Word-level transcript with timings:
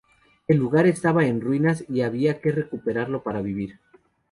El 0.47 0.57
lugar 0.57 0.87
estaba 0.87 1.27
en 1.27 1.41
ruinas 1.41 1.85
y 1.87 2.01
había 2.01 2.41
que 2.41 2.51
recuperarlo 2.51 3.21
para 3.21 3.43
vivir. 3.43 3.79